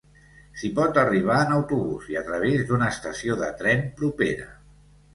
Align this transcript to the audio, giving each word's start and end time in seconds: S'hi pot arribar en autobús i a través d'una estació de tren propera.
S'hi 0.61 0.71
pot 0.79 0.97
arribar 1.01 1.35
en 1.43 1.53
autobús 1.59 2.09
i 2.15 2.19
a 2.23 2.25
través 2.33 2.67
d'una 2.73 2.91
estació 2.97 3.39
de 3.47 3.55
tren 3.63 3.89
propera. 4.03 4.53